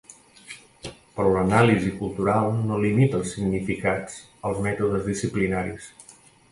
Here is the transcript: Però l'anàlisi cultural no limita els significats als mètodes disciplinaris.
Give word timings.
Però 1.17 1.33
l'anàlisi 1.35 1.91
cultural 1.99 2.49
no 2.71 2.81
limita 2.87 3.21
els 3.21 3.37
significats 3.37 4.21
als 4.51 4.67
mètodes 4.69 5.11
disciplinaris. 5.13 5.93